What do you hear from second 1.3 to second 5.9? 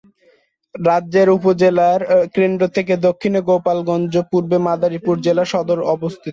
উপজেলার কেন্দ্র থেকে দক্ষিণে গোপালগঞ্জ, পূর্বে মাদারীপুর জেলা সদর